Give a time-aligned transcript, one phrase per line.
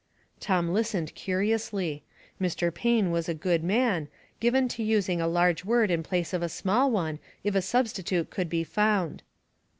[0.39, 2.03] Tom listened curiously.
[2.41, 2.73] Mr.
[2.73, 4.07] Payne was a good man,
[4.39, 8.31] given to using a large word in place of a small one if a substitute
[8.31, 9.21] could be found.